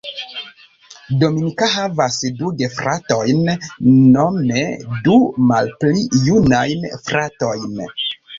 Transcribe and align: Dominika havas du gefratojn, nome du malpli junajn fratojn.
Dominika 1.23 1.67
havas 1.73 2.17
du 2.39 2.49
gefratojn, 2.61 3.51
nome 4.15 4.65
du 5.09 5.19
malpli 5.53 6.07
junajn 6.31 6.89
fratojn. 7.11 7.79